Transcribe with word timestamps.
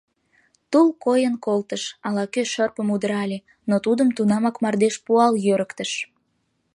Тул 0.71 0.87
койын 1.05 1.35
колтыш: 1.45 1.83
ала-кӧ 2.07 2.43
шырпым 2.53 2.87
удырале, 2.95 3.37
но 3.69 3.75
тудым 3.85 4.09
тунамак 4.15 4.55
мардеж 4.63 4.95
пуал 5.05 5.33
йӧрыктыш. 5.45 5.91